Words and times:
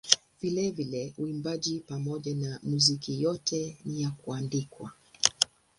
Vilevile 0.41 1.13
uimbaji 1.17 1.79
pamoja 1.79 2.35
na 2.35 2.59
muziki 2.63 3.21
yote 3.21 3.77
ni 3.85 4.01
ya 4.01 4.11
kuandikwa. 4.11 4.91